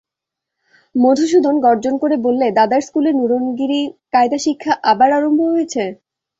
মধুসূদন 0.95 1.55
গর্জন 1.65 1.93
করে 1.97 2.15
বললে, 2.25 2.47
দাদার 2.57 2.81
স্কুলে 2.81 3.11
নুরনগরি 3.13 3.81
কায়দা 4.13 4.39
শিক্ষা 4.45 4.73
আবার 4.91 5.09
আরম্ভ 5.17 5.39
হয়েছে? 5.51 5.83